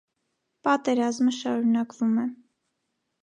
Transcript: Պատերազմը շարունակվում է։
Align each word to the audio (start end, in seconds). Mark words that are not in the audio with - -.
Պատերազմը 0.67 1.33
շարունակվում 1.39 2.17
է։ 2.21 2.27